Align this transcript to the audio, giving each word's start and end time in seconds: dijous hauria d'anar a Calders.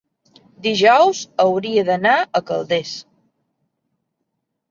dijous 0.67 1.19
hauria 1.43 1.83
d'anar 1.89 2.15
a 2.39 2.43
Calders. 2.49 2.93